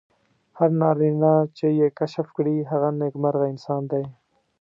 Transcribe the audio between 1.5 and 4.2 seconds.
چې یې کشف کړي هغه نېکمرغه انسان دی.